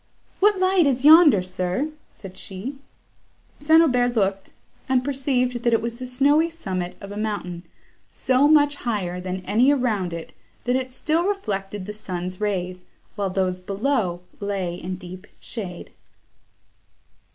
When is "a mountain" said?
7.11-7.61